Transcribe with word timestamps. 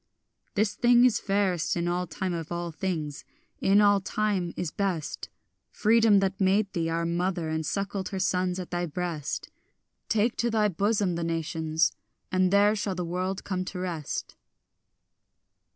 This 0.55 0.73
thing 0.73 1.05
is 1.05 1.19
fairest 1.19 1.77
in 1.77 1.87
all 1.87 2.07
time 2.07 2.33
of 2.33 2.51
all 2.51 2.71
things, 2.71 3.23
in 3.59 3.81
all 3.81 4.01
time 4.01 4.51
is 4.57 4.71
best— 4.71 5.29
Freedom, 5.69 6.17
that 6.21 6.41
made 6.41 6.73
thee, 6.73 6.89
our 6.89 7.05
mother, 7.05 7.49
and 7.49 7.63
suckled 7.63 8.09
her 8.09 8.17
sons 8.17 8.57
at 8.59 8.71
thy 8.71 8.87
breast; 8.87 9.51
Take 10.09 10.35
to 10.37 10.49
thy 10.49 10.69
bosom 10.69 11.13
the 11.13 11.23
nations, 11.23 11.91
and 12.31 12.49
there 12.49 12.75
shall 12.75 12.95
the 12.95 13.05
world 13.05 13.43
come 13.43 13.63
to 13.65 13.77
rest. 13.77 14.35